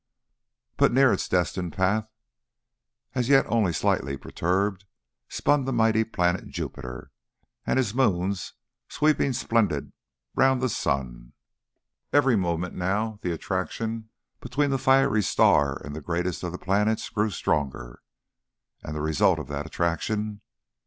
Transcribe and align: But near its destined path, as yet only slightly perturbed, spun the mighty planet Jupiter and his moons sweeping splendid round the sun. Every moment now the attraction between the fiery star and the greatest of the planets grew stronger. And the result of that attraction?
But 0.77 0.91
near 0.91 1.13
its 1.13 1.29
destined 1.29 1.73
path, 1.73 2.09
as 3.13 3.29
yet 3.29 3.45
only 3.47 3.71
slightly 3.71 4.17
perturbed, 4.17 4.85
spun 5.29 5.65
the 5.65 5.71
mighty 5.71 6.03
planet 6.03 6.47
Jupiter 6.47 7.11
and 7.67 7.77
his 7.77 7.93
moons 7.93 8.53
sweeping 8.89 9.31
splendid 9.31 9.93
round 10.33 10.59
the 10.59 10.69
sun. 10.69 11.33
Every 12.11 12.35
moment 12.35 12.73
now 12.73 13.19
the 13.21 13.31
attraction 13.31 14.09
between 14.39 14.71
the 14.71 14.79
fiery 14.79 15.21
star 15.21 15.79
and 15.85 15.95
the 15.95 16.01
greatest 16.01 16.41
of 16.41 16.51
the 16.51 16.57
planets 16.57 17.07
grew 17.09 17.29
stronger. 17.29 18.01
And 18.83 18.95
the 18.95 19.01
result 19.01 19.37
of 19.37 19.49
that 19.49 19.67
attraction? 19.67 20.41